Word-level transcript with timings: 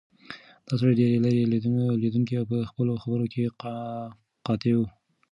دا 0.65 0.73
سړی 0.79 0.93
ډېر 0.99 1.09
لیرې 1.23 1.43
لیدونکی 2.03 2.33
او 2.37 2.45
په 2.51 2.57
خپلو 2.69 2.93
خبرو 3.01 3.25
کې 3.33 3.45
قاطع 4.45 4.73
و. 4.77 4.81